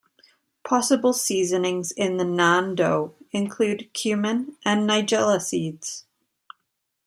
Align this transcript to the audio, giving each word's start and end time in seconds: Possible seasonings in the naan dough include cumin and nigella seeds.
Possible 0.63 1.13
seasonings 1.13 1.91
in 1.91 2.17
the 2.17 2.23
naan 2.23 2.73
dough 2.75 3.13
include 3.29 3.93
cumin 3.93 4.57
and 4.65 4.89
nigella 4.89 5.39
seeds. 5.39 6.05